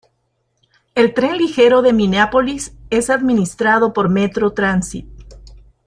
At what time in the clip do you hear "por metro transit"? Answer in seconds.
3.93-5.07